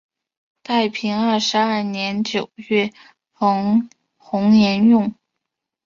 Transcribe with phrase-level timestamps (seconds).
[0.63, 2.91] 太平二十二年九月
[3.33, 5.13] 冯弘沿用。